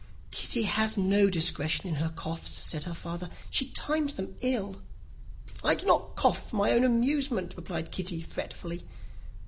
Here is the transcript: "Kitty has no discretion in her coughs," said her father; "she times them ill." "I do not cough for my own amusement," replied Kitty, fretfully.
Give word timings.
"Kitty 0.31 0.63
has 0.63 0.97
no 0.97 1.29
discretion 1.29 1.85
in 1.87 1.93
her 1.97 2.09
coughs," 2.09 2.49
said 2.49 2.85
her 2.85 2.93
father; 2.95 3.29
"she 3.51 3.67
times 3.69 4.15
them 4.15 4.35
ill." 4.41 4.81
"I 5.63 5.75
do 5.75 5.85
not 5.85 6.15
cough 6.15 6.49
for 6.49 6.55
my 6.55 6.71
own 6.71 6.83
amusement," 6.83 7.53
replied 7.55 7.91
Kitty, 7.91 8.19
fretfully. 8.23 8.83